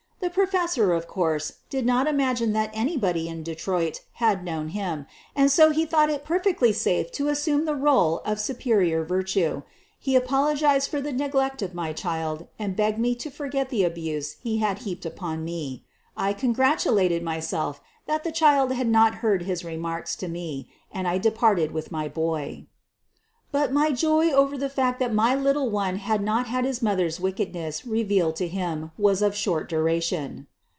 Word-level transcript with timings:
The 0.23 0.29
professor, 0.29 0.93
of 0.93 1.07
course, 1.07 1.51
did 1.71 1.83
not 1.83 2.05
imagine 2.05 2.53
that 2.53 2.69
anybody 2.75 3.27
in 3.27 3.41
Detroit 3.41 4.01
had 4.13 4.43
known 4.45 4.69
him, 4.69 5.07
and 5.35 5.51
so 5.51 5.71
he 5.71 5.83
thought 5.83 6.11
it 6.11 6.23
perfectly 6.23 6.71
safe 6.71 7.11
to 7.13 7.27
assume 7.27 7.65
the 7.65 7.75
role 7.75 8.19
of 8.23 8.39
su 8.39 8.53
perior 8.53 9.03
virtue. 9.05 9.63
He 9.99 10.15
apologized 10.15 10.91
for 10.91 11.01
his 11.01 11.11
neglect 11.15 11.63
of 11.63 11.73
my 11.73 11.91
child 11.91 12.47
and 12.59 12.75
begged 12.75 12.99
me 12.99 13.15
to 13.15 13.31
forget 13.31 13.69
the 13.69 13.83
abuse 13.83 14.33
he 14.43 14.59
had 14.59 14.79
heaped 14.85 15.07
upon 15.07 15.43
me. 15.43 15.85
I 16.15 16.33
congratulated 16.33 17.23
myself 17.23 17.81
that 18.05 18.23
the 18.23 18.31
child 18.31 18.71
had 18.73 18.87
not 18.87 19.15
heard 19.15 19.41
his 19.43 19.65
remarks 19.65 20.15
to 20.17 20.27
me, 20.27 20.69
and 20.91 21.07
I 21.07 21.17
de 21.17 21.31
parted 21.31 21.71
with 21.71 21.91
my 21.91 22.07
boy. 22.07 22.67
But 23.53 23.73
my 23.73 23.91
joy 23.91 24.31
over 24.31 24.57
the 24.57 24.69
fact 24.69 25.01
that 25.01 25.13
my 25.13 25.35
little 25.35 25.69
one 25.69 25.97
had 25.97 26.23
not 26.23 26.47
had 26.47 26.63
his 26.63 26.81
mother's 26.81 27.19
wickedness 27.19 27.85
revealed 27.85 28.37
to 28.37 28.47
him 28.47 28.91
was 28.97 29.21
of 29.21 29.35
short 29.35 29.67
duration. 29.67 30.47